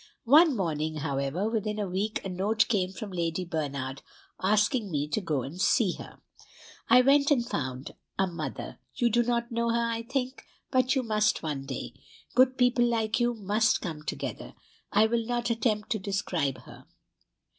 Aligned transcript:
One 0.25 0.57
morning, 0.57 0.95
however, 0.95 1.47
within 1.47 1.77
a 1.77 1.87
week, 1.87 2.25
a 2.25 2.29
note 2.29 2.67
came 2.67 2.91
from 2.91 3.11
Lady 3.11 3.45
Bernard, 3.45 4.01
asking 4.41 4.89
me 4.89 5.07
to 5.09 5.21
go 5.21 5.43
and 5.43 5.61
see 5.61 5.91
her. 5.99 6.17
"I 6.89 7.01
went, 7.03 7.29
and 7.29 7.47
found 7.47 7.91
a 8.17 8.25
mother. 8.25 8.79
You 8.95 9.11
do 9.11 9.21
not 9.21 9.51
know 9.51 9.69
her, 9.69 9.79
I 9.91 10.01
think? 10.01 10.43
But 10.71 10.95
you 10.95 11.03
must 11.03 11.43
one 11.43 11.67
day. 11.67 11.93
Good 12.33 12.57
people 12.57 12.83
like 12.85 13.19
you 13.19 13.35
must 13.35 13.79
come 13.81 14.01
together. 14.01 14.55
I 14.91 15.05
will 15.05 15.23
not 15.23 15.51
attempt 15.51 15.91
to 15.91 15.99
describe 15.99 16.61
her. 16.61 16.87